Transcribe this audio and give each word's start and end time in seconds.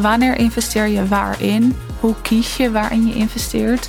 Wanneer 0.00 0.36
investeer 0.36 0.86
je 0.86 1.06
waarin? 1.06 1.76
Hoe 2.00 2.14
kies 2.22 2.56
je 2.56 2.70
waarin 2.70 3.06
je 3.06 3.14
investeert? 3.14 3.88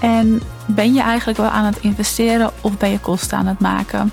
En 0.00 0.42
ben 0.66 0.94
je 0.94 1.00
eigenlijk 1.00 1.38
wel 1.38 1.48
aan 1.48 1.64
het 1.64 1.78
investeren 1.80 2.50
of 2.60 2.78
ben 2.78 2.90
je 2.90 3.00
kosten 3.00 3.38
aan 3.38 3.46
het 3.46 3.60
maken? 3.60 4.12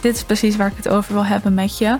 Dit 0.00 0.16
is 0.16 0.24
precies 0.24 0.56
waar 0.56 0.66
ik 0.66 0.76
het 0.76 0.88
over 0.88 1.12
wil 1.12 1.24
hebben 1.24 1.54
met 1.54 1.78
je. 1.78 1.98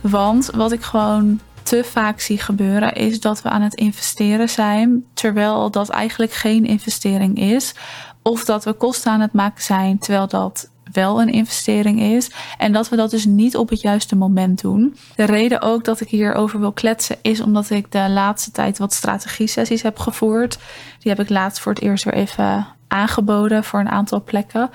Want 0.00 0.50
wat 0.54 0.72
ik 0.72 0.82
gewoon 0.82 1.40
te 1.62 1.84
vaak 1.84 2.20
zie 2.20 2.38
gebeuren 2.38 2.92
is 2.92 3.20
dat 3.20 3.42
we 3.42 3.48
aan 3.48 3.62
het 3.62 3.74
investeren 3.74 4.48
zijn 4.48 5.04
terwijl 5.14 5.70
dat 5.70 5.88
eigenlijk 5.88 6.32
geen 6.32 6.64
investering 6.64 7.38
is. 7.38 7.74
Of 8.22 8.44
dat 8.44 8.64
we 8.64 8.72
kosten 8.72 9.12
aan 9.12 9.20
het 9.20 9.32
maken 9.32 9.62
zijn 9.62 9.98
terwijl 9.98 10.28
dat 10.28 10.70
wel 10.92 11.20
een 11.20 11.32
investering 11.32 12.00
is. 12.00 12.30
En 12.58 12.72
dat 12.72 12.88
we 12.88 12.96
dat 12.96 13.10
dus 13.10 13.24
niet 13.24 13.56
op 13.56 13.68
het 13.68 13.80
juiste 13.80 14.16
moment 14.16 14.60
doen. 14.60 14.96
De 15.16 15.24
reden 15.24 15.62
ook 15.62 15.84
dat 15.84 16.00
ik 16.00 16.08
hierover 16.08 16.60
wil 16.60 16.72
kletsen 16.72 17.16
is 17.22 17.40
omdat 17.40 17.70
ik 17.70 17.92
de 17.92 18.08
laatste 18.08 18.50
tijd 18.50 18.78
wat 18.78 18.92
strategie-sessies 18.92 19.82
heb 19.82 19.98
gevoerd. 19.98 20.58
Die 20.98 21.12
heb 21.12 21.20
ik 21.20 21.28
laatst 21.28 21.60
voor 21.60 21.72
het 21.72 21.82
eerst 21.82 22.04
weer 22.04 22.14
even 22.14 22.66
aangeboden 22.88 23.64
voor 23.64 23.80
een 23.80 23.88
aantal 23.88 24.22
plekken. 24.22 24.70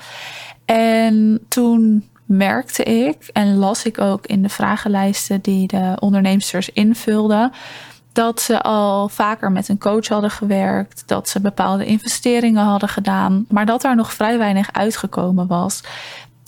En 0.65 1.39
toen 1.47 2.07
merkte 2.25 2.83
ik 2.83 3.29
en 3.33 3.55
las 3.55 3.85
ik 3.85 4.01
ook 4.01 4.25
in 4.25 4.41
de 4.41 4.49
vragenlijsten 4.49 5.41
die 5.41 5.67
de 5.67 5.97
onderneemsters 5.99 6.69
invulden. 6.69 7.51
Dat 8.17 8.41
ze 8.41 8.61
al 8.61 9.09
vaker 9.09 9.51
met 9.51 9.69
een 9.69 9.77
coach 9.77 10.07
hadden 10.07 10.31
gewerkt, 10.31 11.03
dat 11.05 11.29
ze 11.29 11.41
bepaalde 11.41 11.85
investeringen 11.85 12.63
hadden 12.63 12.89
gedaan, 12.89 13.45
maar 13.49 13.65
dat 13.65 13.81
daar 13.81 13.95
nog 13.95 14.13
vrij 14.13 14.37
weinig 14.37 14.73
uitgekomen 14.73 15.47
was. 15.47 15.83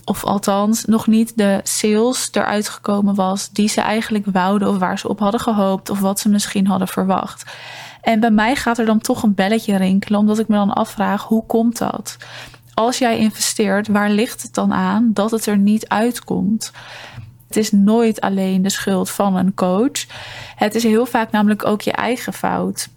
Of 0.06 0.24
althans, 0.24 0.86
nog 0.86 1.08
niet 1.08 1.38
de 1.38 1.60
sales 1.64 2.30
eruit 2.32 2.70
gekomen 2.70 3.16
was 3.16 3.50
die 3.50 3.68
ze 3.68 3.82
eigenlijk 3.82 4.26
wouden 4.32 4.70
of 4.70 4.78
waar 4.78 5.00
ze 5.00 5.08
op 5.10 5.20
hadden 5.20 5.40
gehoopt 5.40 5.90
of 5.90 6.00
wat 6.00 6.20
ze 6.20 6.30
misschien 6.30 6.68
hadden 6.68 6.88
verwacht. 6.88 7.52
En 8.02 8.20
bij 8.20 8.32
mij 8.32 8.56
gaat 8.56 8.78
er 8.78 8.86
dan 8.86 9.00
toch 9.00 9.24
een 9.24 9.36
belletje 9.36 9.78
rinkelen, 9.78 10.20
omdat 10.20 10.40
ik 10.40 10.48
me 10.48 10.56
dan 10.56 10.74
afvraag: 10.74 11.24
hoe 11.24 11.46
komt 11.46 11.78
dat? 11.78 12.18
als 12.74 12.98
jij 12.98 13.18
investeert, 13.18 13.88
waar 13.88 14.10
ligt 14.10 14.42
het 14.42 14.54
dan 14.54 14.74
aan 14.74 15.10
dat 15.14 15.32
het 15.32 15.46
er 15.46 15.58
niet 15.58 15.88
uitkomt? 15.88 16.72
Het 17.50 17.58
is 17.58 17.72
nooit 17.72 18.22
alleen 18.22 18.62
de 18.62 18.70
schuld 18.70 19.10
van 19.10 19.36
een 19.36 19.54
coach. 19.54 20.06
Het 20.56 20.76
is 20.76 20.84
heel 20.84 21.06
vaak 21.06 21.32
namelijk 21.32 21.66
ook 21.66 21.82
je 21.82 21.92
eigen 21.92 22.34
fout. 22.34 22.90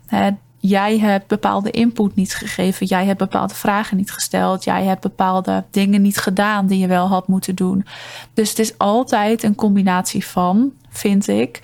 Jij 0.59 0.99
hebt 0.99 1.27
bepaalde 1.27 1.71
input 1.71 2.15
niet 2.15 2.35
gegeven. 2.35 2.87
Jij 2.87 3.05
hebt 3.05 3.19
bepaalde 3.19 3.55
vragen 3.55 3.97
niet 3.97 4.13
gesteld. 4.13 4.65
Jij 4.65 4.85
hebt 4.85 5.01
bepaalde 5.01 5.65
dingen 5.71 6.03
niet 6.03 6.19
gedaan 6.19 6.67
die 6.67 6.79
je 6.79 6.87
wel 6.87 7.09
had 7.09 7.29
moeten 7.29 7.55
doen. 7.55 7.87
Dus 8.35 8.49
het 8.49 8.59
is 8.59 8.79
altijd 8.79 9.43
een 9.43 9.55
combinatie 9.55 10.27
van, 10.27 10.73
vind 10.89 11.29
ik. 11.29 11.61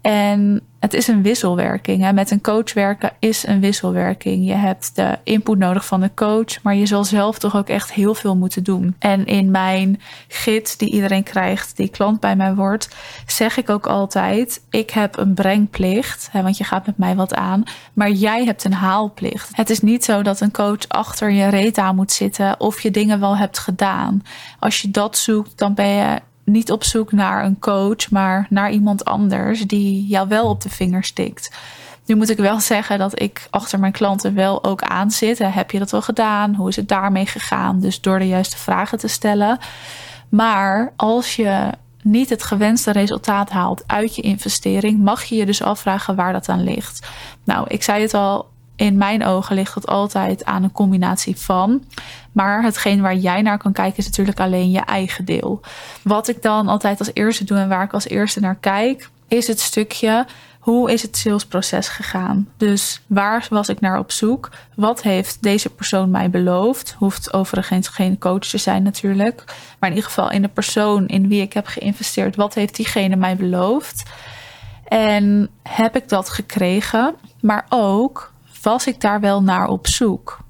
En 0.00 0.60
het 0.84 0.94
is 0.94 1.08
een 1.08 1.22
wisselwerking. 1.22 2.02
Hè. 2.02 2.12
Met 2.12 2.30
een 2.30 2.40
coach 2.40 2.72
werken 2.72 3.12
is 3.18 3.46
een 3.46 3.60
wisselwerking. 3.60 4.46
Je 4.46 4.54
hebt 4.54 4.96
de 4.96 5.18
input 5.22 5.58
nodig 5.58 5.86
van 5.86 6.00
de 6.00 6.10
coach, 6.14 6.62
maar 6.62 6.74
je 6.74 6.86
zal 6.86 7.04
zelf 7.04 7.38
toch 7.38 7.56
ook 7.56 7.68
echt 7.68 7.92
heel 7.92 8.14
veel 8.14 8.36
moeten 8.36 8.64
doen. 8.64 8.96
En 8.98 9.26
in 9.26 9.50
mijn 9.50 10.00
gids 10.28 10.76
die 10.76 10.90
iedereen 10.90 11.22
krijgt, 11.22 11.76
die 11.76 11.88
klant 11.88 12.20
bij 12.20 12.36
mij 12.36 12.54
wordt, 12.54 12.88
zeg 13.26 13.56
ik 13.56 13.70
ook 13.70 13.86
altijd: 13.86 14.62
ik 14.70 14.90
heb 14.90 15.18
een 15.18 15.34
brengplicht, 15.34 16.28
hè, 16.30 16.42
want 16.42 16.56
je 16.56 16.64
gaat 16.64 16.86
met 16.86 16.98
mij 16.98 17.14
wat 17.14 17.34
aan, 17.34 17.62
maar 17.92 18.10
jij 18.10 18.44
hebt 18.44 18.64
een 18.64 18.72
haalplicht. 18.72 19.48
Het 19.52 19.70
is 19.70 19.80
niet 19.80 20.04
zo 20.04 20.22
dat 20.22 20.40
een 20.40 20.52
coach 20.52 20.88
achter 20.88 21.30
je 21.30 21.48
reet 21.48 21.78
aan 21.78 21.96
moet 21.96 22.12
zitten 22.12 22.60
of 22.60 22.80
je 22.80 22.90
dingen 22.90 23.20
wel 23.20 23.36
hebt 23.36 23.58
gedaan. 23.58 24.22
Als 24.58 24.80
je 24.80 24.90
dat 24.90 25.18
zoekt, 25.18 25.58
dan 25.58 25.74
ben 25.74 25.88
je 25.88 26.20
niet 26.44 26.72
op 26.72 26.84
zoek 26.84 27.12
naar 27.12 27.44
een 27.44 27.58
coach, 27.58 28.10
maar 28.10 28.46
naar 28.50 28.70
iemand 28.70 29.04
anders 29.04 29.60
die 29.60 30.06
jou 30.06 30.28
wel 30.28 30.48
op 30.48 30.60
de 30.60 30.68
vinger 30.68 31.04
stikt. 31.04 31.50
Nu 32.06 32.14
moet 32.14 32.30
ik 32.30 32.36
wel 32.36 32.60
zeggen 32.74 32.98
dat 32.98 33.20
ik 33.20 33.46
achter 33.50 33.78
mijn 33.78 33.92
klanten 33.92 34.34
wel 34.34 34.64
ook 34.64 34.82
aan 34.82 35.10
zit. 35.10 35.38
Heb 35.38 35.70
je 35.70 35.78
dat 35.78 35.90
wel 35.90 36.02
gedaan? 36.02 36.54
Hoe 36.54 36.68
is 36.68 36.76
het 36.76 36.88
daarmee 36.88 37.26
gegaan? 37.26 37.80
Dus 37.80 38.00
door 38.00 38.18
de 38.18 38.28
juiste 38.28 38.56
vragen 38.56 38.98
te 38.98 39.08
stellen. 39.08 39.58
Maar 40.28 40.92
als 40.96 41.36
je 41.36 41.70
niet 42.02 42.30
het 42.30 42.42
gewenste 42.42 42.90
resultaat 42.90 43.50
haalt 43.50 43.82
uit 43.86 44.16
je 44.16 44.22
investering, 44.22 44.98
mag 44.98 45.24
je 45.24 45.36
je 45.36 45.46
dus 45.46 45.62
afvragen 45.62 46.16
waar 46.16 46.32
dat 46.32 46.48
aan 46.48 46.64
ligt. 46.64 47.08
Nou, 47.44 47.66
ik 47.68 47.82
zei 47.82 48.02
het 48.02 48.14
al, 48.14 48.48
in 48.84 48.96
mijn 48.96 49.24
ogen 49.24 49.54
ligt 49.54 49.74
het 49.74 49.86
altijd 49.86 50.44
aan 50.44 50.62
een 50.62 50.72
combinatie 50.72 51.36
van. 51.36 51.84
Maar 52.32 52.62
hetgeen 52.62 53.00
waar 53.00 53.16
jij 53.16 53.42
naar 53.42 53.58
kan 53.58 53.72
kijken 53.72 53.98
is 53.98 54.04
natuurlijk 54.04 54.40
alleen 54.40 54.70
je 54.70 54.80
eigen 54.80 55.24
deel. 55.24 55.60
Wat 56.02 56.28
ik 56.28 56.42
dan 56.42 56.68
altijd 56.68 56.98
als 56.98 57.10
eerste 57.12 57.44
doe 57.44 57.58
en 57.58 57.68
waar 57.68 57.84
ik 57.84 57.92
als 57.92 58.08
eerste 58.08 58.40
naar 58.40 58.56
kijk, 58.60 59.10
is 59.28 59.46
het 59.46 59.60
stukje 59.60 60.26
hoe 60.58 60.92
is 60.92 61.02
het 61.02 61.16
salesproces 61.16 61.88
gegaan? 61.88 62.48
Dus 62.56 63.00
waar 63.06 63.46
was 63.50 63.68
ik 63.68 63.80
naar 63.80 63.98
op 63.98 64.12
zoek? 64.12 64.50
Wat 64.74 65.02
heeft 65.02 65.42
deze 65.42 65.70
persoon 65.70 66.10
mij 66.10 66.30
beloofd? 66.30 66.94
Hoeft 66.98 67.32
overigens 67.32 67.88
geen 67.88 68.18
coach 68.18 68.38
te 68.46 68.58
zijn 68.58 68.82
natuurlijk. 68.82 69.44
Maar 69.78 69.90
in 69.90 69.96
ieder 69.96 70.10
geval 70.10 70.30
in 70.30 70.42
de 70.42 70.48
persoon 70.48 71.06
in 71.06 71.28
wie 71.28 71.42
ik 71.42 71.52
heb 71.52 71.66
geïnvesteerd. 71.66 72.36
Wat 72.36 72.54
heeft 72.54 72.76
diegene 72.76 73.16
mij 73.16 73.36
beloofd? 73.36 74.02
En 74.84 75.50
heb 75.62 75.96
ik 75.96 76.08
dat 76.08 76.28
gekregen? 76.28 77.14
Maar 77.40 77.66
ook 77.68 78.32
was 78.64 78.86
ik 78.86 79.00
daar 79.00 79.20
wel 79.20 79.42
naar 79.42 79.68
op 79.68 79.86
zoek? 79.86 80.42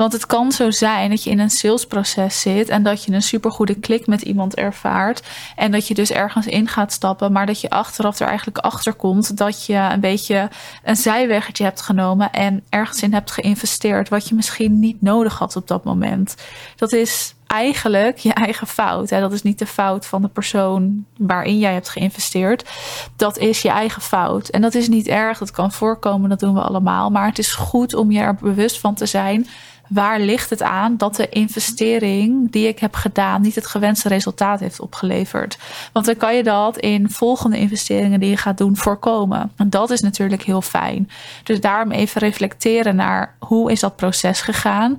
Want 0.00 0.12
het 0.12 0.26
kan 0.26 0.52
zo 0.52 0.70
zijn 0.70 1.10
dat 1.10 1.24
je 1.24 1.30
in 1.30 1.38
een 1.38 1.50
salesproces 1.50 2.40
zit 2.40 2.68
en 2.68 2.82
dat 2.82 3.04
je 3.04 3.12
een 3.12 3.22
supergoede 3.22 3.74
klik 3.74 4.06
met 4.06 4.22
iemand 4.22 4.54
ervaart. 4.54 5.22
En 5.56 5.70
dat 5.70 5.88
je 5.88 5.94
dus 5.94 6.10
ergens 6.10 6.46
in 6.46 6.68
gaat 6.68 6.92
stappen, 6.92 7.32
maar 7.32 7.46
dat 7.46 7.60
je 7.60 7.70
achteraf 7.70 8.20
er 8.20 8.26
eigenlijk 8.26 8.58
achter 8.58 8.94
komt 8.94 9.36
dat 9.36 9.66
je 9.66 9.74
een 9.74 10.00
beetje 10.00 10.48
een 10.84 10.96
zijweggetje 10.96 11.64
hebt 11.64 11.80
genomen 11.80 12.32
en 12.32 12.62
ergens 12.68 13.02
in 13.02 13.12
hebt 13.12 13.30
geïnvesteerd 13.30 14.08
wat 14.08 14.28
je 14.28 14.34
misschien 14.34 14.78
niet 14.78 15.02
nodig 15.02 15.38
had 15.38 15.56
op 15.56 15.68
dat 15.68 15.84
moment. 15.84 16.34
Dat 16.76 16.92
is 16.92 17.34
eigenlijk 17.50 18.18
je 18.18 18.32
eigen 18.32 18.66
fout. 18.66 19.10
Hè? 19.10 19.20
Dat 19.20 19.32
is 19.32 19.42
niet 19.42 19.58
de 19.58 19.66
fout 19.66 20.06
van 20.06 20.22
de 20.22 20.28
persoon 20.28 21.04
waarin 21.16 21.58
jij 21.58 21.72
hebt 21.72 21.88
geïnvesteerd. 21.88 22.70
Dat 23.16 23.38
is 23.38 23.62
je 23.62 23.68
eigen 23.68 24.02
fout. 24.02 24.48
En 24.48 24.60
dat 24.60 24.74
is 24.74 24.88
niet 24.88 25.06
erg, 25.06 25.38
dat 25.38 25.50
kan 25.50 25.72
voorkomen, 25.72 26.28
dat 26.28 26.40
doen 26.40 26.54
we 26.54 26.60
allemaal. 26.60 27.10
Maar 27.10 27.26
het 27.26 27.38
is 27.38 27.52
goed 27.52 27.94
om 27.94 28.10
je 28.10 28.20
er 28.20 28.34
bewust 28.34 28.80
van 28.80 28.94
te 28.94 29.06
zijn. 29.06 29.46
Waar 29.88 30.20
ligt 30.20 30.50
het 30.50 30.62
aan 30.62 30.96
dat 30.96 31.16
de 31.16 31.28
investering 31.28 32.50
die 32.52 32.68
ik 32.68 32.78
heb 32.78 32.94
gedaan 32.94 33.42
niet 33.42 33.54
het 33.54 33.66
gewenste 33.66 34.08
resultaat 34.08 34.60
heeft 34.60 34.80
opgeleverd? 34.80 35.58
Want 35.92 36.06
dan 36.06 36.16
kan 36.16 36.36
je 36.36 36.42
dat 36.42 36.78
in 36.78 37.10
volgende 37.10 37.58
investeringen 37.58 38.20
die 38.20 38.30
je 38.30 38.36
gaat 38.36 38.58
doen 38.58 38.76
voorkomen. 38.76 39.52
En 39.56 39.70
dat 39.70 39.90
is 39.90 40.00
natuurlijk 40.00 40.42
heel 40.42 40.62
fijn. 40.62 41.10
Dus 41.44 41.60
daarom 41.60 41.90
even 41.90 42.20
reflecteren 42.20 42.96
naar 42.96 43.34
hoe 43.38 43.72
is 43.72 43.80
dat 43.80 43.96
proces 43.96 44.40
gegaan? 44.40 44.98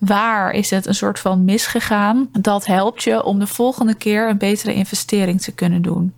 Waar 0.00 0.52
is 0.52 0.70
het 0.70 0.86
een 0.86 0.94
soort 0.94 1.18
van 1.18 1.44
misgegaan? 1.44 2.28
Dat 2.32 2.66
helpt 2.66 3.02
je 3.02 3.24
om 3.24 3.38
de 3.38 3.46
volgende 3.46 3.94
keer 3.94 4.28
een 4.28 4.38
betere 4.38 4.74
investering 4.74 5.40
te 5.40 5.52
kunnen 5.52 5.82
doen. 5.82 6.14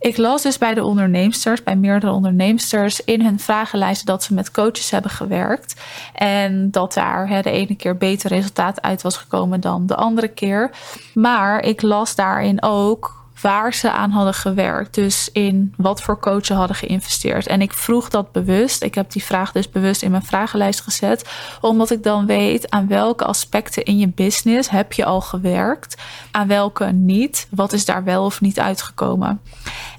Ik 0.00 0.16
las 0.16 0.42
dus 0.42 0.58
bij 0.58 0.74
de 0.74 0.84
onderneemsters, 0.84 1.62
bij 1.62 1.76
meerdere 1.76 2.12
onderneemsters, 2.12 3.04
in 3.04 3.22
hun 3.22 3.40
vragenlijsten 3.40 4.06
dat 4.06 4.22
ze 4.22 4.34
met 4.34 4.50
coaches 4.50 4.90
hebben 4.90 5.10
gewerkt. 5.10 5.80
En 6.14 6.70
dat 6.70 6.94
daar 6.94 7.42
de 7.42 7.50
ene 7.50 7.74
keer 7.74 7.96
beter 7.96 8.30
resultaat 8.30 8.82
uit 8.82 9.02
was 9.02 9.16
gekomen 9.16 9.60
dan 9.60 9.86
de 9.86 9.94
andere 9.94 10.28
keer. 10.28 10.70
Maar 11.14 11.64
ik 11.64 11.82
las 11.82 12.14
daarin 12.14 12.62
ook 12.62 13.21
waar 13.40 13.74
ze 13.74 13.90
aan 13.90 14.10
hadden 14.10 14.34
gewerkt. 14.34 14.94
Dus 14.94 15.28
in 15.32 15.74
wat 15.76 16.02
voor 16.02 16.18
coachen 16.18 16.56
hadden 16.56 16.76
geïnvesteerd. 16.76 17.46
En 17.46 17.62
ik 17.62 17.72
vroeg 17.72 18.08
dat 18.08 18.32
bewust. 18.32 18.82
Ik 18.82 18.94
heb 18.94 19.10
die 19.10 19.24
vraag 19.24 19.52
dus 19.52 19.70
bewust 19.70 20.02
in 20.02 20.10
mijn 20.10 20.22
vragenlijst 20.22 20.80
gezet. 20.80 21.30
Omdat 21.60 21.90
ik 21.90 22.02
dan 22.02 22.26
weet 22.26 22.70
aan 22.70 22.88
welke 22.88 23.24
aspecten 23.24 23.84
in 23.84 23.98
je 23.98 24.08
business 24.08 24.70
heb 24.70 24.92
je 24.92 25.04
al 25.04 25.20
gewerkt. 25.20 26.02
Aan 26.30 26.46
welke 26.48 26.84
niet. 26.84 27.46
Wat 27.50 27.72
is 27.72 27.84
daar 27.84 28.04
wel 28.04 28.24
of 28.24 28.40
niet 28.40 28.60
uitgekomen. 28.60 29.40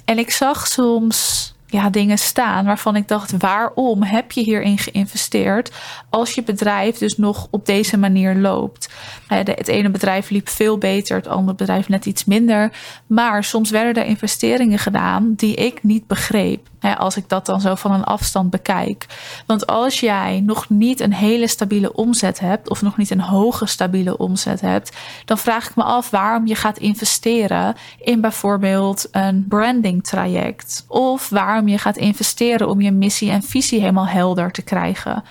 En 0.06 0.18
ik 0.18 0.32
zag 0.32 0.68
soms 0.68 1.52
ja, 1.74 1.90
dingen 1.90 2.18
staan 2.18 2.66
waarvan 2.66 2.96
ik 2.96 3.08
dacht: 3.08 3.38
waarom 3.38 4.04
heb 4.04 4.32
je 4.32 4.42
hierin 4.42 4.78
geïnvesteerd 4.78 5.72
als 6.10 6.34
je 6.34 6.44
bedrijf 6.44 6.98
dus 6.98 7.18
nog 7.18 7.48
op 7.50 7.66
deze 7.66 7.98
manier 7.98 8.36
loopt? 8.36 8.93
Het 9.28 9.68
ene 9.68 9.90
bedrijf 9.90 10.30
liep 10.30 10.50
veel 10.50 10.78
beter, 10.78 11.16
het 11.16 11.28
andere 11.28 11.58
bedrijf 11.58 11.90
net 11.90 12.06
iets 12.06 12.26
minder. 12.26 12.72
Maar 13.08 13.44
soms 13.44 13.70
werden 13.70 14.04
er 14.04 14.10
investeringen 14.10 14.80
gedaan 14.80 15.34
die 15.36 15.56
ik 15.56 15.84
niet 15.84 16.08
begreep. 16.08 16.72
Als 16.98 17.18
ik 17.18 17.30
dat 17.30 17.46
dan 17.46 17.62
zo 17.62 17.76
van 17.76 17.92
een 17.92 18.04
afstand 18.04 18.50
bekijk. 18.50 19.06
Want 19.46 19.68
als 19.68 20.00
jij 20.00 20.42
nog 20.46 20.70
niet 20.70 21.00
een 21.00 21.14
hele 21.14 21.48
stabiele 21.48 21.94
omzet 21.94 22.40
hebt, 22.40 22.70
of 22.70 22.82
nog 22.82 22.98
niet 22.98 23.10
een 23.10 23.22
hoge 23.22 23.66
stabiele 23.66 24.18
omzet 24.18 24.62
hebt, 24.62 24.98
dan 25.26 25.38
vraag 25.38 25.70
ik 25.70 25.76
me 25.76 25.84
af 25.84 26.10
waarom 26.10 26.48
je 26.48 26.56
gaat 26.56 26.78
investeren 26.78 27.76
in 27.98 28.22
bijvoorbeeld 28.22 29.08
een 29.12 29.46
branding 29.48 30.04
traject. 30.04 30.86
Of 30.88 31.30
waarom 31.30 31.68
je 31.68 31.78
gaat 31.78 31.98
investeren 31.98 32.70
om 32.70 32.82
je 32.82 32.92
missie 32.92 33.32
en 33.32 33.44
visie 33.44 33.80
helemaal 33.80 34.08
helder 34.08 34.52
te 34.52 34.62
krijgen. 34.62 35.24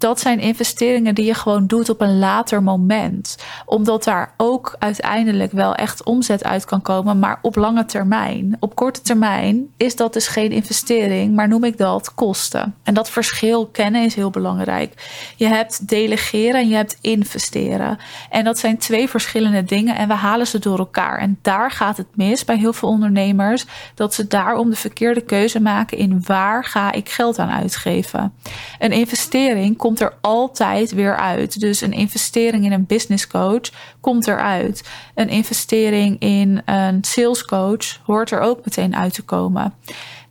Dat 0.00 0.20
zijn 0.20 0.38
investeringen 0.38 1.14
die 1.14 1.24
je 1.24 1.34
gewoon 1.34 1.66
doet 1.66 1.88
op 1.88 2.00
een 2.00 2.18
later 2.18 2.62
moment. 2.62 3.36
Omdat 3.66 4.04
daar 4.04 4.34
ook 4.36 4.76
uiteindelijk 4.78 5.52
wel 5.52 5.74
echt 5.74 6.04
omzet 6.04 6.44
uit 6.44 6.64
kan 6.64 6.82
komen, 6.82 7.18
maar 7.18 7.38
op 7.42 7.56
lange 7.56 7.84
termijn. 7.84 8.56
Op 8.60 8.74
korte 8.74 9.00
termijn 9.00 9.66
is 9.76 9.96
dat 9.96 10.12
dus 10.12 10.28
geen 10.28 10.52
investering, 10.52 11.34
maar 11.34 11.48
noem 11.48 11.64
ik 11.64 11.78
dat 11.78 12.14
kosten. 12.14 12.74
En 12.82 12.94
dat 12.94 13.10
verschil 13.10 13.66
kennen 13.66 14.04
is 14.04 14.14
heel 14.14 14.30
belangrijk. 14.30 15.08
Je 15.36 15.46
hebt 15.46 15.88
delegeren 15.88 16.60
en 16.60 16.68
je 16.68 16.74
hebt 16.74 16.98
investeren. 17.00 17.98
En 18.30 18.44
dat 18.44 18.58
zijn 18.58 18.78
twee 18.78 19.08
verschillende 19.08 19.64
dingen 19.64 19.96
en 19.96 20.08
we 20.08 20.14
halen 20.14 20.46
ze 20.46 20.58
door 20.58 20.78
elkaar. 20.78 21.18
En 21.18 21.38
daar 21.42 21.70
gaat 21.70 21.96
het 21.96 22.16
mis 22.16 22.44
bij 22.44 22.56
heel 22.56 22.72
veel 22.72 22.88
ondernemers, 22.88 23.66
dat 23.94 24.14
ze 24.14 24.26
daarom 24.26 24.70
de 24.70 24.76
verkeerde 24.76 25.20
keuze 25.20 25.60
maken 25.60 25.98
in 25.98 26.22
waar 26.26 26.64
ga 26.64 26.92
ik 26.92 27.08
geld 27.08 27.38
aan 27.38 27.50
uitgeven. 27.50 28.32
Een 28.78 28.92
investering 28.92 29.76
komt 29.76 29.89
komt 29.90 30.12
er 30.12 30.18
altijd 30.20 30.92
weer 30.92 31.16
uit. 31.16 31.60
Dus 31.60 31.80
een 31.80 31.92
investering 31.92 32.64
in 32.64 32.72
een 32.72 32.86
business 32.86 33.26
coach 33.26 33.70
komt 34.00 34.26
eruit. 34.26 34.88
Een 35.14 35.28
investering 35.28 36.20
in 36.20 36.62
een 36.64 37.04
sales 37.04 37.44
coach 37.44 38.00
hoort 38.04 38.30
er 38.30 38.40
ook 38.40 38.64
meteen 38.64 38.96
uit 38.96 39.14
te 39.14 39.22
komen. 39.22 39.74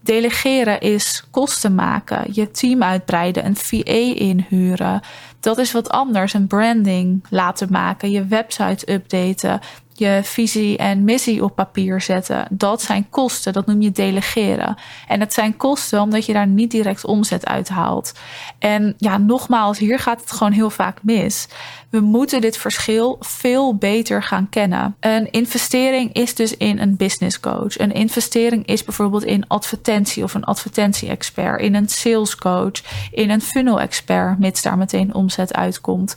Delegeren 0.01 0.79
is 0.79 1.23
kosten 1.31 1.75
maken, 1.75 2.29
je 2.31 2.51
team 2.51 2.83
uitbreiden, 2.83 3.45
een 3.45 3.55
VA 3.55 4.15
inhuren. 4.15 5.01
Dat 5.39 5.57
is 5.57 5.71
wat 5.71 5.89
anders. 5.89 6.33
Een 6.33 6.47
branding 6.47 7.25
laten 7.29 7.67
maken, 7.71 8.11
je 8.11 8.25
website 8.25 8.91
updaten, 8.91 9.59
je 9.99 10.19
visie 10.23 10.77
en 10.77 11.03
missie 11.03 11.43
op 11.43 11.55
papier 11.55 12.01
zetten. 12.01 12.47
Dat 12.49 12.81
zijn 12.81 13.09
kosten, 13.09 13.53
dat 13.53 13.65
noem 13.65 13.81
je 13.81 13.91
delegeren. 13.91 14.77
En 15.07 15.19
het 15.19 15.33
zijn 15.33 15.57
kosten 15.57 16.01
omdat 16.01 16.25
je 16.25 16.33
daar 16.33 16.47
niet 16.47 16.71
direct 16.71 17.05
omzet 17.05 17.45
uit 17.45 17.69
haalt. 17.69 18.13
En 18.59 18.93
ja, 18.97 19.17
nogmaals, 19.17 19.77
hier 19.77 19.99
gaat 19.99 20.21
het 20.21 20.31
gewoon 20.31 20.51
heel 20.51 20.69
vaak 20.69 20.97
mis. 21.03 21.47
We 21.89 21.99
moeten 21.99 22.41
dit 22.41 22.57
verschil 22.57 23.17
veel 23.19 23.75
beter 23.75 24.23
gaan 24.23 24.49
kennen. 24.49 24.95
Een 24.99 25.31
investering 25.31 26.13
is 26.13 26.35
dus 26.35 26.57
in 26.57 26.79
een 26.79 26.95
business 26.95 27.39
coach. 27.39 27.79
Een 27.79 27.91
investering 27.91 28.65
is 28.65 28.83
bijvoorbeeld 28.83 29.23
in 29.23 29.47
advertentie 29.47 30.23
of 30.23 30.33
een 30.33 30.43
advertentie-expert, 30.43 31.61
in 31.61 31.75
een 31.75 31.89
sales 31.89 32.35
coach, 32.35 32.81
in 33.11 33.29
een 33.29 33.41
funnel 33.41 33.79
expert, 33.79 34.39
mits 34.39 34.61
daar 34.61 34.77
meteen 34.77 35.13
omzet 35.13 35.53
uitkomt 35.53 36.15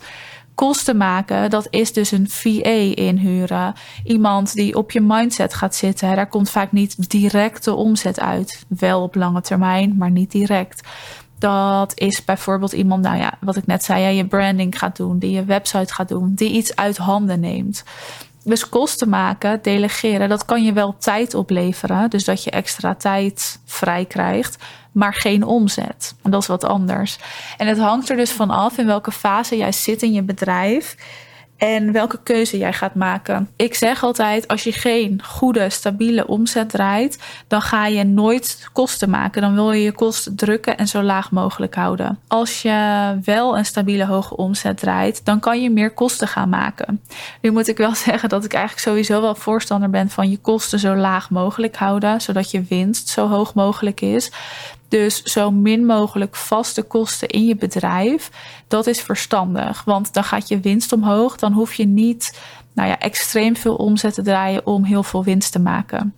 kosten 0.55 0.97
maken, 0.97 1.49
dat 1.49 1.67
is 1.69 1.93
dus 1.93 2.11
een 2.11 2.29
VA 2.29 2.95
inhuren. 2.95 3.73
Iemand 4.03 4.53
die 4.53 4.75
op 4.75 4.91
je 4.91 5.01
mindset 5.01 5.53
gaat 5.53 5.75
zitten. 5.75 6.15
Daar 6.15 6.27
komt 6.27 6.49
vaak 6.49 6.71
niet 6.71 7.09
direct 7.09 7.63
de 7.63 7.73
omzet 7.73 8.19
uit. 8.19 8.65
Wel 8.67 9.01
op 9.01 9.15
lange 9.15 9.41
termijn, 9.41 9.95
maar 9.97 10.11
niet 10.11 10.31
direct. 10.31 10.87
Dat 11.39 11.91
is 11.99 12.25
bijvoorbeeld 12.25 12.71
iemand, 12.73 13.03
nou 13.03 13.17
ja, 13.17 13.33
wat 13.39 13.55
ik 13.55 13.65
net 13.65 13.83
zei, 13.83 14.01
ja, 14.01 14.07
je 14.07 14.27
branding 14.27 14.79
gaat 14.79 14.97
doen, 14.97 15.19
die 15.19 15.31
je 15.31 15.45
website 15.45 15.93
gaat 15.93 16.07
doen, 16.07 16.31
die 16.35 16.51
iets 16.51 16.75
uit 16.75 16.97
handen 16.97 17.39
neemt. 17.39 17.83
Dus 18.43 18.69
kosten 18.69 19.09
maken, 19.09 19.59
delegeren, 19.61 20.29
dat 20.29 20.45
kan 20.45 20.63
je 20.63 20.73
wel 20.73 20.95
tijd 20.97 21.33
opleveren. 21.33 22.09
Dus 22.09 22.25
dat 22.25 22.43
je 22.43 22.51
extra 22.51 22.95
tijd 22.95 23.59
vrij 23.65 24.05
krijgt 24.05 24.57
maar 24.93 25.13
geen 25.13 25.43
omzet. 25.43 26.15
En 26.21 26.31
dat 26.31 26.41
is 26.41 26.47
wat 26.47 26.63
anders. 26.63 27.17
En 27.57 27.67
het 27.67 27.77
hangt 27.77 28.09
er 28.09 28.15
dus 28.15 28.31
van 28.31 28.49
af 28.49 28.77
in 28.77 28.85
welke 28.85 29.11
fase 29.11 29.57
jij 29.57 29.71
zit 29.71 30.01
in 30.01 30.13
je 30.13 30.23
bedrijf 30.23 30.95
en 31.63 31.91
welke 31.91 32.19
keuze 32.23 32.57
jij 32.57 32.73
gaat 32.73 32.95
maken. 32.95 33.49
Ik 33.55 33.75
zeg 33.75 34.03
altijd: 34.03 34.47
als 34.47 34.63
je 34.63 34.71
geen 34.71 35.21
goede, 35.23 35.69
stabiele 35.69 36.27
omzet 36.27 36.69
draait, 36.69 37.19
dan 37.47 37.61
ga 37.61 37.87
je 37.87 38.03
nooit 38.03 38.69
kosten 38.73 39.09
maken. 39.09 39.41
Dan 39.41 39.53
wil 39.53 39.71
je 39.71 39.83
je 39.83 39.91
kosten 39.91 40.35
drukken 40.35 40.77
en 40.77 40.87
zo 40.87 41.01
laag 41.01 41.31
mogelijk 41.31 41.75
houden. 41.75 42.19
Als 42.27 42.61
je 42.61 43.17
wel 43.23 43.57
een 43.57 43.65
stabiele, 43.65 44.05
hoge 44.05 44.35
omzet 44.35 44.77
draait, 44.77 45.25
dan 45.25 45.39
kan 45.39 45.61
je 45.61 45.69
meer 45.69 45.91
kosten 45.91 46.27
gaan 46.27 46.49
maken. 46.49 47.01
Nu 47.41 47.51
moet 47.51 47.67
ik 47.67 47.77
wel 47.77 47.95
zeggen 48.05 48.29
dat 48.29 48.45
ik 48.45 48.53
eigenlijk 48.53 48.87
sowieso 48.87 49.21
wel 49.21 49.35
voorstander 49.35 49.89
ben 49.89 50.09
van 50.09 50.29
je 50.29 50.37
kosten 50.37 50.79
zo 50.79 50.95
laag 50.95 51.29
mogelijk 51.29 51.75
houden, 51.75 52.21
zodat 52.21 52.51
je 52.51 52.63
winst 52.69 53.07
zo 53.07 53.27
hoog 53.27 53.53
mogelijk 53.53 54.01
is. 54.01 54.31
Dus 54.93 55.23
zo 55.23 55.51
min 55.51 55.85
mogelijk 55.85 56.35
vaste 56.35 56.81
kosten 56.81 57.27
in 57.27 57.45
je 57.45 57.55
bedrijf. 57.55 58.29
Dat 58.67 58.87
is 58.87 59.01
verstandig. 59.01 59.83
Want 59.83 60.13
dan 60.13 60.23
gaat 60.23 60.47
je 60.47 60.59
winst 60.59 60.91
omhoog. 60.91 61.37
Dan 61.37 61.51
hoef 61.53 61.73
je 61.73 61.85
niet 61.85 62.39
nou 62.73 62.89
ja, 62.89 62.99
extreem 62.99 63.55
veel 63.55 63.75
omzet 63.75 64.13
te 64.13 64.21
draaien 64.21 64.65
om 64.65 64.83
heel 64.83 65.03
veel 65.03 65.23
winst 65.23 65.51
te 65.51 65.59
maken. 65.59 66.15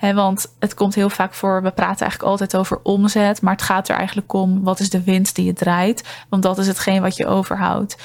want 0.00 0.54
het 0.58 0.74
komt 0.74 0.94
heel 0.94 1.10
vaak 1.10 1.34
voor, 1.34 1.62
we 1.62 1.70
praten 1.70 2.00
eigenlijk 2.00 2.30
altijd 2.30 2.56
over 2.56 2.80
omzet, 2.82 3.42
maar 3.42 3.52
het 3.52 3.62
gaat 3.62 3.88
er 3.88 3.96
eigenlijk 3.96 4.32
om 4.32 4.62
wat 4.62 4.80
is 4.80 4.90
de 4.90 5.02
winst 5.02 5.36
die 5.36 5.44
je 5.44 5.52
draait, 5.52 6.24
want 6.28 6.42
dat 6.42 6.58
is 6.58 6.66
hetgeen 6.66 7.02
wat 7.02 7.16
je 7.16 7.26
overhoudt. 7.26 7.96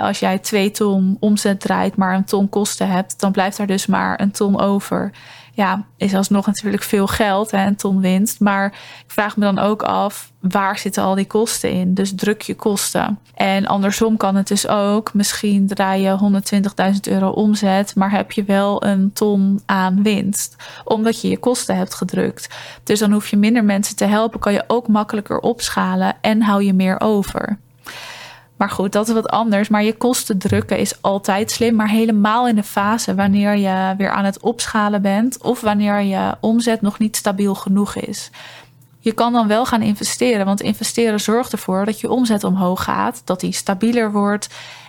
als 0.00 0.18
jij 0.18 0.38
twee 0.38 0.70
ton 0.70 1.16
omzet 1.20 1.60
draait, 1.60 1.96
maar 1.96 2.14
een 2.14 2.24
ton 2.24 2.48
kosten 2.48 2.88
hebt, 2.88 3.20
dan 3.20 3.32
blijft 3.32 3.58
er 3.58 3.66
dus 3.66 3.86
maar 3.86 4.20
een 4.20 4.30
ton 4.30 4.60
over 4.60 5.12
ja, 5.54 5.84
is 5.96 6.14
alsnog 6.14 6.46
natuurlijk 6.46 6.82
veel 6.82 7.06
geld, 7.06 7.52
een 7.52 7.76
ton 7.76 8.00
winst. 8.00 8.40
Maar 8.40 8.66
ik 9.06 9.10
vraag 9.10 9.36
me 9.36 9.44
dan 9.44 9.58
ook 9.58 9.82
af, 9.82 10.32
waar 10.40 10.78
zitten 10.78 11.02
al 11.02 11.14
die 11.14 11.26
kosten 11.26 11.70
in? 11.70 11.94
Dus 11.94 12.14
druk 12.14 12.42
je 12.42 12.54
kosten. 12.54 13.18
En 13.34 13.66
andersom 13.66 14.16
kan 14.16 14.36
het 14.36 14.48
dus 14.48 14.68
ook, 14.68 15.14
misschien 15.14 15.66
draai 15.66 16.02
je 16.02 16.40
120.000 16.94 17.12
euro 17.12 17.28
omzet, 17.28 17.94
maar 17.94 18.10
heb 18.10 18.32
je 18.32 18.44
wel 18.44 18.84
een 18.84 19.12
ton 19.12 19.60
aan 19.66 20.02
winst, 20.02 20.56
omdat 20.84 21.20
je 21.20 21.28
je 21.28 21.38
kosten 21.38 21.76
hebt 21.76 21.94
gedrukt. 21.94 22.48
Dus 22.82 22.98
dan 22.98 23.12
hoef 23.12 23.28
je 23.28 23.36
minder 23.36 23.64
mensen 23.64 23.96
te 23.96 24.04
helpen, 24.04 24.40
kan 24.40 24.52
je 24.52 24.64
ook 24.66 24.88
makkelijker 24.88 25.38
opschalen 25.38 26.16
en 26.20 26.42
hou 26.42 26.64
je 26.64 26.72
meer 26.72 27.00
over. 27.00 27.58
Maar 28.56 28.70
goed, 28.70 28.92
dat 28.92 29.08
is 29.08 29.14
wat 29.14 29.28
anders. 29.28 29.68
Maar 29.68 29.84
je 29.84 29.96
kosten 29.96 30.38
drukken 30.38 30.78
is 30.78 31.02
altijd 31.02 31.50
slim. 31.50 31.74
Maar 31.74 31.88
helemaal 31.88 32.48
in 32.48 32.54
de 32.54 32.62
fase 32.62 33.14
wanneer 33.14 33.56
je 33.56 33.94
weer 33.96 34.10
aan 34.10 34.24
het 34.24 34.40
opschalen 34.40 35.02
bent. 35.02 35.42
Of 35.42 35.60
wanneer 35.60 36.00
je 36.00 36.36
omzet 36.40 36.80
nog 36.80 36.98
niet 36.98 37.16
stabiel 37.16 37.54
genoeg 37.54 37.94
is. 37.94 38.30
Je 38.98 39.12
kan 39.12 39.32
dan 39.32 39.48
wel 39.48 39.66
gaan 39.66 39.82
investeren. 39.82 40.46
Want 40.46 40.60
investeren 40.60 41.20
zorgt 41.20 41.52
ervoor 41.52 41.84
dat 41.84 42.00
je 42.00 42.10
omzet 42.10 42.44
omhoog 42.44 42.82
gaat. 42.84 43.22
Dat 43.24 43.40
die 43.40 43.52
stabieler 43.52 44.12
wordt. 44.12 44.48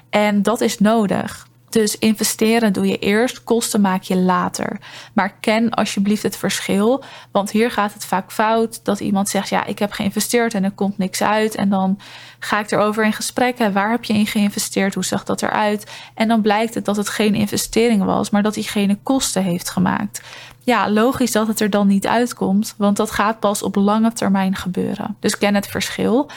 En 0.10 0.42
dat 0.42 0.62
is 0.62 0.80
nodig. 0.80 1.48
Dus 1.76 1.98
investeren 1.98 2.74
doe 2.74 2.88
je 2.88 2.98
eerst, 2.98 3.44
kosten 3.44 3.82
maak 3.82 4.02
je 4.02 4.16
later. 4.16 4.80
Maar 5.14 5.36
ken 5.40 5.70
alsjeblieft 5.70 6.24
het 6.24 6.38
verschil. 6.38 7.04
Want 7.32 7.52
hier 7.52 7.72
gaat 7.72 7.94
het 7.94 8.06
vaak 8.06 8.32
fout 8.32 8.80
dat 8.84 9.00
iemand 9.00 9.30
zegt: 9.30 9.50
Ja, 9.50 9.66
ik 9.66 9.80
heb 9.80 9.92
geïnvesteerd 9.92 10.54
en 10.54 10.64
er 10.64 10.72
komt 10.72 10.98
niks 10.98 11.22
uit. 11.22 11.56
En 11.56 11.70
dan 11.70 12.00
ga 12.40 12.60
ik 12.60 12.72
erover 12.72 13.06
in 13.06 13.14
gesprek. 13.14 13.58
Waar 13.58 13.92
heb 13.92 14.04
je 14.04 14.14
in 14.14 14.28
geïnvesteerd? 14.28 14.94
Hoe 14.94 15.06
zag 15.06 15.24
dat 15.24 15.42
eruit? 15.42 15.92
En 16.14 16.28
dan 16.28 16.42
blijkt 16.42 16.74
het 16.74 16.86
dat 16.86 16.96
het 16.96 17.10
geen 17.10 17.36
investering 17.36 18.04
was, 18.04 18.30
maar 18.30 18.44
dat 18.44 18.54
diegene 18.54 18.98
kosten 19.04 19.44
heeft 19.44 19.70
gemaakt. 19.70 20.22
Ja, 20.64 20.90
logisch 20.90 21.32
dat 21.32 21.48
het 21.48 21.60
er 21.60 21.70
dan 21.70 21.88
niet 21.88 22.08
uitkomt, 22.08 22.74
want 22.78 22.98
dat 22.98 23.12
gaat 23.12 23.40
pas 23.40 23.64
op 23.64 23.76
lange 23.76 24.14
termijn 24.14 24.56
gebeuren. 24.56 25.18
Dus 25.20 25.38
ken 25.38 25.56
het 25.56 25.68
verschil. 25.68 26.30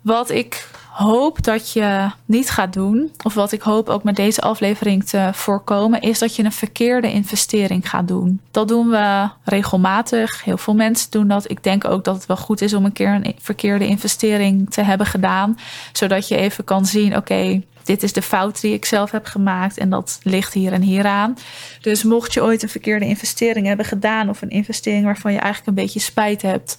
Wat 0.00 0.30
ik 0.30 0.68
hoop 0.90 1.42
dat 1.44 1.72
je 1.72 2.10
niet 2.24 2.50
gaat 2.50 2.72
doen, 2.72 3.12
of 3.22 3.34
wat 3.34 3.52
ik 3.52 3.62
hoop 3.62 3.88
ook 3.88 4.02
met 4.02 4.16
deze 4.16 4.40
aflevering 4.40 5.04
te 5.04 5.30
voorkomen, 5.32 6.00
is 6.00 6.18
dat 6.18 6.36
je 6.36 6.44
een 6.44 6.52
verkeerde 6.52 7.12
investering 7.12 7.90
gaat 7.90 8.08
doen. 8.08 8.40
Dat 8.50 8.68
doen 8.68 8.88
we 8.88 9.28
regelmatig. 9.44 10.44
Heel 10.44 10.58
veel 10.58 10.74
mensen 10.74 11.10
doen 11.10 11.28
dat. 11.28 11.50
Ik 11.50 11.62
denk 11.62 11.84
ook 11.84 12.04
dat 12.04 12.14
het 12.14 12.26
wel 12.26 12.36
goed 12.36 12.60
is 12.60 12.74
om 12.74 12.84
een 12.84 12.92
keer 12.92 13.14
een 13.14 13.34
verkeerde 13.40 13.86
investering 13.86 14.70
te 14.70 14.82
hebben 14.82 15.06
gedaan, 15.06 15.58
zodat 15.92 16.28
je 16.28 16.36
even 16.36 16.64
kan 16.64 16.86
zien: 16.86 17.16
oké, 17.16 17.62
dit 17.84 18.02
is 18.02 18.12
de 18.12 18.22
fout 18.22 18.60
die 18.60 18.72
ik 18.72 18.84
zelf 18.84 19.10
heb 19.10 19.26
gemaakt 19.26 19.78
en 19.78 19.90
dat 19.90 20.20
ligt 20.22 20.52
hier 20.52 20.72
en 20.72 20.82
hier 20.82 21.06
aan. 21.06 21.36
Dus 21.80 22.02
mocht 22.02 22.32
je 22.32 22.42
ooit 22.42 22.62
een 22.62 22.68
verkeerde 22.68 23.04
investering 23.04 23.66
hebben 23.66 23.86
gedaan 23.86 24.28
of 24.28 24.42
een 24.42 24.50
investering 24.50 25.04
waarvan 25.04 25.32
je 25.32 25.38
eigenlijk 25.38 25.68
een 25.68 25.84
beetje 25.84 26.00
spijt 26.00 26.42
hebt, 26.42 26.76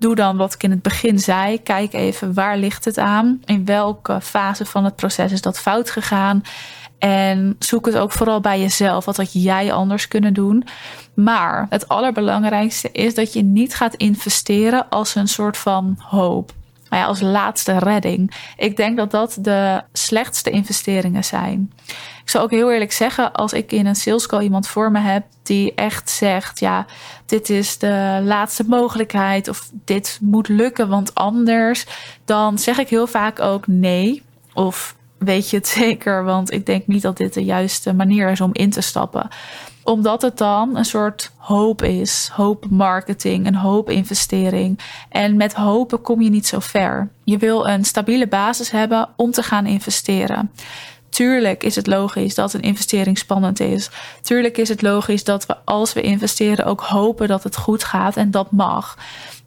Doe 0.00 0.14
dan 0.14 0.36
wat 0.36 0.54
ik 0.54 0.62
in 0.62 0.70
het 0.70 0.82
begin 0.82 1.18
zei. 1.18 1.62
Kijk 1.62 1.92
even 1.92 2.34
waar 2.34 2.56
ligt 2.56 2.84
het 2.84 2.98
aan? 2.98 3.42
In 3.44 3.64
welke 3.64 4.20
fase 4.20 4.64
van 4.64 4.84
het 4.84 4.96
proces 4.96 5.32
is 5.32 5.40
dat 5.40 5.60
fout 5.60 5.90
gegaan? 5.90 6.42
En 6.98 7.56
zoek 7.58 7.86
het 7.86 7.96
ook 7.96 8.12
vooral 8.12 8.40
bij 8.40 8.60
jezelf. 8.60 9.04
Wat 9.04 9.16
had 9.16 9.32
jij 9.32 9.72
anders 9.72 10.08
kunnen 10.08 10.34
doen? 10.34 10.64
Maar 11.14 11.66
het 11.70 11.88
allerbelangrijkste 11.88 12.92
is 12.92 13.14
dat 13.14 13.32
je 13.32 13.42
niet 13.42 13.74
gaat 13.74 13.94
investeren 13.94 14.88
als 14.88 15.14
een 15.14 15.28
soort 15.28 15.56
van 15.56 15.96
hoop. 15.98 16.52
Nou 16.90 17.02
ja, 17.02 17.08
als 17.08 17.20
laatste 17.20 17.78
redding. 17.78 18.52
Ik 18.56 18.76
denk 18.76 18.96
dat 18.96 19.10
dat 19.10 19.36
de 19.40 19.82
slechtste 19.92 20.50
investeringen 20.50 21.24
zijn. 21.24 21.72
Ik 22.22 22.28
zou 22.30 22.44
ook 22.44 22.50
heel 22.50 22.72
eerlijk 22.72 22.92
zeggen, 22.92 23.32
als 23.32 23.52
ik 23.52 23.72
in 23.72 23.86
een 23.86 23.96
sales 23.96 24.26
call 24.26 24.42
iemand 24.42 24.68
voor 24.68 24.90
me 24.90 24.98
heb 24.98 25.24
die 25.42 25.74
echt 25.74 26.10
zegt: 26.10 26.60
Ja, 26.60 26.86
dit 27.26 27.50
is 27.50 27.78
de 27.78 28.20
laatste 28.24 28.64
mogelijkheid 28.66 29.48
of 29.48 29.70
dit 29.84 30.18
moet 30.22 30.48
lukken, 30.48 30.88
want 30.88 31.14
anders, 31.14 31.86
dan 32.24 32.58
zeg 32.58 32.78
ik 32.78 32.88
heel 32.88 33.06
vaak 33.06 33.40
ook 33.40 33.66
nee. 33.66 34.22
Of 34.54 34.96
weet 35.18 35.50
je 35.50 35.56
het 35.56 35.68
zeker, 35.84 36.24
want 36.24 36.52
ik 36.52 36.66
denk 36.66 36.86
niet 36.86 37.02
dat 37.02 37.16
dit 37.16 37.34
de 37.34 37.44
juiste 37.44 37.92
manier 37.92 38.30
is 38.30 38.40
om 38.40 38.50
in 38.52 38.70
te 38.70 38.80
stappen 38.80 39.28
omdat 39.84 40.22
het 40.22 40.38
dan 40.38 40.76
een 40.76 40.84
soort 40.84 41.30
hoop 41.36 41.82
is. 41.82 42.30
Hoop 42.32 42.66
marketing, 42.70 43.46
een 43.46 43.54
hoop 43.54 43.90
investering. 43.90 44.78
En 45.08 45.36
met 45.36 45.54
hopen 45.54 46.00
kom 46.00 46.20
je 46.20 46.30
niet 46.30 46.46
zo 46.46 46.58
ver. 46.58 47.10
Je 47.24 47.38
wil 47.38 47.68
een 47.68 47.84
stabiele 47.84 48.28
basis 48.28 48.70
hebben 48.70 49.08
om 49.16 49.30
te 49.30 49.42
gaan 49.42 49.66
investeren. 49.66 50.50
Tuurlijk 51.10 51.62
is 51.62 51.76
het 51.76 51.86
logisch 51.86 52.34
dat 52.34 52.52
een 52.52 52.60
investering 52.60 53.18
spannend 53.18 53.60
is. 53.60 53.90
Tuurlijk 54.22 54.58
is 54.58 54.68
het 54.68 54.82
logisch 54.82 55.24
dat 55.24 55.46
we 55.46 55.56
als 55.64 55.92
we 55.92 56.00
investeren 56.00 56.64
ook 56.64 56.80
hopen 56.80 57.28
dat 57.28 57.44
het 57.44 57.56
goed 57.56 57.84
gaat 57.84 58.16
en 58.16 58.30
dat 58.30 58.50
mag. 58.50 58.96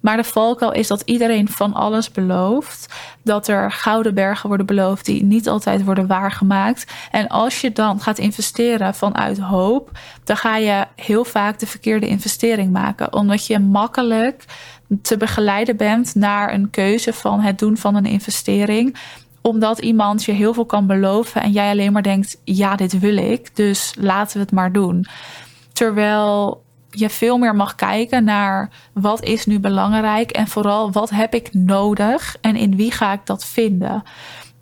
Maar 0.04 0.18
de 0.18 0.24
valkuil 0.24 0.72
is 0.72 0.88
dat 0.88 1.02
iedereen 1.06 1.50
van 1.50 1.74
alles 1.74 2.12
belooft. 2.12 2.94
Dat 3.22 3.48
er 3.48 3.72
gouden 3.72 4.14
bergen 4.14 4.48
worden 4.48 4.66
beloofd 4.66 5.06
die 5.06 5.24
niet 5.24 5.50
altijd 5.50 5.84
worden 5.84 6.08
waargemaakt. 6.08 6.92
En 7.12 7.28
als 7.28 7.62
je 7.62 7.72
dan 7.72 8.02
gaat 8.02 8.18
investeren 8.18 8.96
vanuit 8.96 9.40
hoop, 9.40 9.92
dan 10.24 10.38
ga 10.38 10.58
je 10.58 10.86
heel 10.96 11.26
vaak 11.26 11.60
de 11.60 11.68
verkeerde 11.68 12.08
investering 12.08 12.72
maken. 12.72 13.14
Omdat 13.14 13.48
je 13.48 13.60
makkelijk 13.60 14.46
te 15.02 15.18
begeleiden 15.18 15.78
bent 15.78 16.16
naar 16.16 16.54
een 16.54 16.70
keuze 16.70 17.14
van 17.14 17.40
het 17.40 17.60
doen 17.60 17.78
van 17.78 17.96
een 17.96 18.06
investering 18.06 18.98
omdat 19.44 19.80
iemand 19.80 20.24
je 20.24 20.32
heel 20.32 20.54
veel 20.54 20.66
kan 20.66 20.88
beloven 20.88 21.42
en 21.42 21.52
jij 21.52 21.70
alleen 21.70 21.92
maar 21.92 22.04
denkt: 22.04 22.42
ja, 22.44 22.76
dit 22.76 23.00
wil 23.00 23.18
ik, 23.18 23.56
dus 23.56 23.94
laten 24.00 24.38
we 24.38 24.44
het 24.44 24.52
maar 24.52 24.72
doen. 24.72 25.06
Terwijl 25.74 26.64
je 26.90 27.10
veel 27.10 27.38
meer 27.38 27.56
mag 27.56 27.76
kijken 27.76 28.24
naar 28.24 28.70
wat 28.94 29.24
is 29.24 29.46
nu 29.46 29.60
belangrijk 29.60 30.32
en 30.32 30.48
vooral 30.48 30.92
wat 30.92 31.10
heb 31.10 31.34
ik 31.34 31.54
nodig 31.54 32.38
en 32.42 32.56
in 32.56 32.76
wie 32.76 32.92
ga 32.92 33.14
ik 33.14 33.26
dat 33.26 33.46
vinden. 33.46 34.04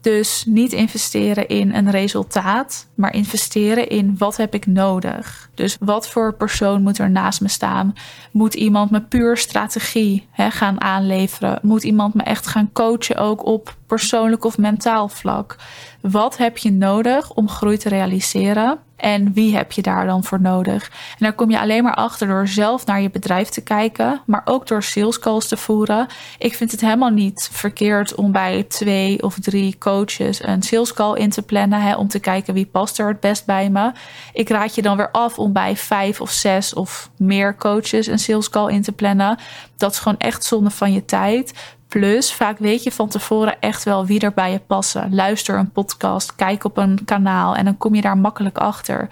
Dus 0.02 0.44
niet 0.48 0.74
investeren 0.74 1.48
in 1.48 1.74
een 1.74 1.92
resultaat, 1.92 2.88
maar 2.96 3.14
investeren 3.14 3.90
in 3.90 4.16
wat 4.18 4.38
heb 4.38 4.54
ik 4.54 4.66
nodig. 4.66 5.50
Dus 5.56 5.78
wat 5.80 6.10
voor 6.10 6.34
persoon 6.34 6.82
moet 6.82 6.98
er 6.98 7.10
naast 7.10 7.42
me 7.42 7.48
staan? 7.48 7.94
Moet 8.32 8.54
iemand 8.54 8.92
me 8.92 9.02
puur 9.02 9.38
strategie 9.38 10.28
hè, 10.32 10.52
gaan 10.52 10.82
aanleveren? 10.82 11.60
Moet 11.62 11.84
iemand 11.84 12.14
me 12.14 12.24
echt 12.24 12.48
gaan 12.48 12.70
coachen 12.74 13.18
ook 13.18 13.46
op 13.46 13.76
persoonlijk 13.88 14.44
of 14.46 14.58
mentaal 14.58 15.10
vlak? 15.10 15.56
Wat 16.02 16.38
heb 16.38 16.58
je 16.58 16.72
nodig 16.72 17.34
om 17.34 17.50
groei 17.50 17.78
te 17.78 17.90
realiseren? 17.90 18.80
En 19.02 19.34
wie 19.34 19.56
heb 19.56 19.72
je 19.72 19.82
daar 19.82 20.06
dan 20.06 20.24
voor 20.24 20.42
nodig? 20.42 20.84
En 20.90 21.18
daar 21.18 21.34
kom 21.34 21.50
je 21.52 21.60
alleen 21.60 21.84
maar 21.84 21.96
achter 21.96 22.28
door 22.28 22.48
zelf 22.48 22.86
naar 22.86 23.02
je 23.02 23.10
bedrijf 23.10 23.50
te 23.50 23.62
kijken, 23.62 24.22
maar 24.26 24.42
ook 24.46 24.68
door 24.68 24.84
sales 24.84 25.20
calls 25.20 25.48
te 25.48 25.58
voeren. 25.58 26.08
Ik 26.38 26.56
vind 26.56 26.72
het 26.72 26.82
helemaal 26.82 27.10
niet 27.10 27.50
verkeerd 27.52 28.16
om 28.16 28.32
bij 28.32 28.64
twee 28.64 29.24
of 29.24 29.40
drie 29.40 29.78
coaches 29.78 30.44
een 30.44 30.64
sales 30.64 30.94
call 30.94 31.18
in 31.18 31.30
te 31.30 31.42
plannen, 31.42 31.82
hè, 31.82 31.96
om 31.96 32.08
te 32.08 32.20
kijken 32.20 32.54
wie 32.54 32.66
past 32.66 33.00
er 33.00 33.08
het 33.08 33.20
best 33.20 33.46
bij 33.46 33.70
me. 33.70 33.92
Ik 34.34 34.50
raad 34.50 34.76
je 34.76 34.82
dan 34.82 34.98
weer 34.98 35.12
af 35.12 35.40
om 35.40 35.54
bij 35.54 35.78
vijf 35.78 36.22
of 36.22 36.32
zes 36.32 36.74
of 36.74 37.10
meer 37.18 37.56
coaches 37.56 38.08
een 38.08 38.20
sales 38.20 38.50
call 38.50 38.74
in 38.74 38.82
te 38.82 38.92
plannen. 38.92 39.38
Dat 39.78 39.92
is 39.92 40.00
gewoon 40.00 40.18
echt 40.18 40.44
zonde 40.44 40.70
van 40.70 40.94
je 40.94 41.06
tijd. 41.06 41.54
Plus, 41.92 42.34
vaak 42.34 42.58
weet 42.58 42.84
je 42.84 42.92
van 42.92 43.08
tevoren 43.08 43.60
echt 43.60 43.84
wel 43.84 44.06
wie 44.06 44.20
er 44.20 44.34
bij 44.34 44.52
je 44.52 44.60
passen. 44.60 45.16
Luister 45.16 45.58
een 45.58 45.72
podcast, 45.72 46.36
kijk 46.36 46.64
op 46.64 46.78
een 46.78 47.00
kanaal 47.06 47.56
en 47.56 47.66
dan 47.66 47.78
kom 47.78 47.96
je 47.96 48.02
daar 48.02 48.18
makkelijk 48.18 48.58
achter. 48.58 49.08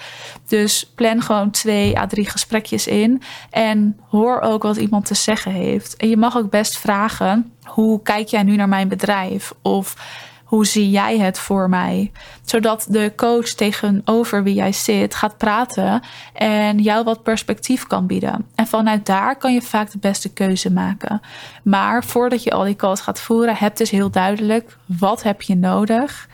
Dus 0.47 0.91
plan 0.95 1.21
gewoon 1.21 1.51
twee 1.51 1.99
à 1.99 2.07
drie 2.07 2.29
gesprekjes 2.29 2.87
in 2.87 3.21
en 3.49 3.99
hoor 4.09 4.41
ook 4.41 4.63
wat 4.63 4.77
iemand 4.77 5.05
te 5.05 5.13
zeggen 5.13 5.51
heeft. 5.51 5.95
En 5.95 6.09
je 6.09 6.17
mag 6.17 6.37
ook 6.37 6.49
best 6.49 6.77
vragen: 6.77 7.53
hoe 7.63 8.01
kijk 8.01 8.27
jij 8.27 8.43
nu 8.43 8.55
naar 8.55 8.69
mijn 8.69 8.87
bedrijf? 8.87 9.53
Of 9.61 9.95
hoe 10.49 10.65
zie 10.65 10.89
jij 10.89 11.17
het 11.17 11.39
voor 11.39 11.69
mij? 11.69 12.11
Zodat 12.45 12.85
de 12.89 13.13
coach 13.15 13.47
tegenover 13.47 14.43
wie 14.43 14.53
jij 14.53 14.71
zit 14.71 15.15
gaat 15.15 15.37
praten 15.37 16.01
en 16.33 16.79
jou 16.79 17.03
wat 17.03 17.23
perspectief 17.23 17.87
kan 17.87 18.07
bieden. 18.07 18.45
En 18.55 18.67
vanuit 18.67 19.05
daar 19.05 19.35
kan 19.35 19.53
je 19.53 19.61
vaak 19.61 19.91
de 19.91 19.97
beste 19.97 20.33
keuze 20.33 20.71
maken. 20.71 21.21
Maar 21.63 22.03
voordat 22.03 22.43
je 22.43 22.51
al 22.51 22.63
die 22.63 22.75
calls 22.75 23.01
gaat 23.01 23.19
voeren, 23.19 23.55
heb 23.55 23.77
dus 23.77 23.89
heel 23.89 24.09
duidelijk 24.09 24.77
wat 24.85 25.23
heb 25.23 25.41
je 25.41 25.55
nodig 25.55 26.27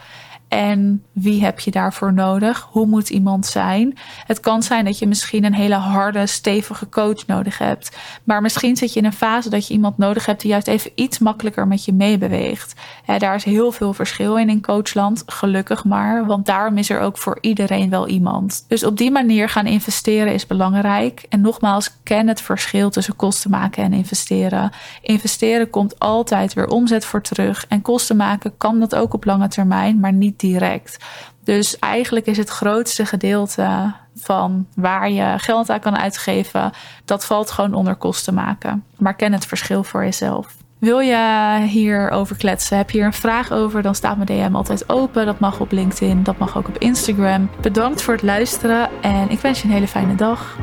en 0.55 1.03
wie 1.11 1.43
heb 1.43 1.59
je 1.59 1.71
daarvoor 1.71 2.13
nodig? 2.13 2.67
Hoe 2.71 2.85
moet 2.85 3.09
iemand 3.09 3.45
zijn? 3.45 3.97
Het 4.25 4.39
kan 4.39 4.63
zijn 4.63 4.85
dat 4.85 4.99
je 4.99 5.07
misschien 5.07 5.43
een 5.43 5.53
hele 5.53 5.75
harde, 5.75 6.27
stevige 6.27 6.89
coach 6.89 7.27
nodig 7.27 7.57
hebt. 7.57 7.97
Maar 8.23 8.41
misschien 8.41 8.75
zit 8.75 8.93
je 8.93 8.99
in 8.99 9.05
een 9.05 9.13
fase 9.13 9.49
dat 9.49 9.67
je 9.67 9.73
iemand 9.73 9.97
nodig 9.97 10.25
hebt 10.25 10.41
die 10.41 10.49
juist 10.49 10.67
even 10.67 10.91
iets 10.95 11.19
makkelijker 11.19 11.67
met 11.67 11.85
je 11.85 11.93
meebeweegt. 11.93 12.73
daar 13.17 13.35
is 13.35 13.43
heel 13.43 13.71
veel 13.71 13.93
verschil 13.93 14.37
in 14.37 14.49
in 14.49 14.61
coachland, 14.61 15.23
gelukkig 15.25 15.83
maar. 15.83 16.25
Want 16.25 16.45
daarom 16.45 16.77
is 16.77 16.89
er 16.89 16.99
ook 16.99 17.17
voor 17.17 17.37
iedereen 17.41 17.89
wel 17.89 18.07
iemand. 18.07 18.65
Dus 18.67 18.83
op 18.83 18.97
die 18.97 19.11
manier 19.11 19.49
gaan 19.49 19.65
investeren 19.65 20.33
is 20.33 20.47
belangrijk. 20.47 21.25
En 21.29 21.41
nogmaals, 21.41 21.97
ken 22.03 22.27
het 22.27 22.41
verschil 22.41 22.89
tussen 22.89 23.15
kosten 23.15 23.51
maken 23.51 23.83
en 23.83 23.93
investeren. 23.93 24.71
Investeren 25.01 25.69
komt 25.69 25.99
altijd 25.99 26.53
weer 26.53 26.67
omzet 26.67 27.05
voor 27.05 27.21
terug. 27.21 27.65
En 27.69 27.81
kosten 27.81 28.15
maken 28.15 28.57
kan 28.57 28.79
dat 28.79 28.95
ook 28.95 29.13
op 29.13 29.25
lange 29.25 29.47
termijn, 29.47 29.99
maar 29.99 30.13
niet 30.13 30.43
direct. 30.51 30.97
Dus 31.43 31.79
eigenlijk 31.79 32.25
is 32.25 32.37
het 32.37 32.49
grootste 32.49 33.05
gedeelte 33.05 33.93
van 34.15 34.67
waar 34.75 35.09
je 35.09 35.33
geld 35.37 35.69
aan 35.69 35.79
kan 35.79 35.97
uitgeven, 35.97 36.71
dat 37.05 37.25
valt 37.25 37.51
gewoon 37.51 37.73
onder 37.73 37.95
kosten 37.95 38.33
maken. 38.33 38.83
Maar 38.97 39.15
ken 39.15 39.33
het 39.33 39.45
verschil 39.45 39.83
voor 39.83 40.03
jezelf. 40.03 40.55
Wil 40.79 40.99
je 40.99 41.59
hierover 41.67 42.35
kletsen? 42.35 42.77
Heb 42.77 42.89
je 42.89 42.97
hier 42.97 43.05
een 43.05 43.13
vraag 43.13 43.51
over? 43.51 43.81
Dan 43.81 43.95
staat 43.95 44.17
mijn 44.17 44.49
DM 44.49 44.55
altijd 44.55 44.89
open. 44.89 45.25
Dat 45.25 45.39
mag 45.39 45.59
op 45.59 45.71
LinkedIn, 45.71 46.23
dat 46.23 46.37
mag 46.37 46.57
ook 46.57 46.67
op 46.67 46.77
Instagram. 46.77 47.49
Bedankt 47.61 48.01
voor 48.01 48.13
het 48.13 48.23
luisteren 48.23 48.89
en 49.01 49.29
ik 49.29 49.39
wens 49.39 49.61
je 49.61 49.67
een 49.67 49.73
hele 49.73 49.87
fijne 49.87 50.15
dag. 50.15 50.57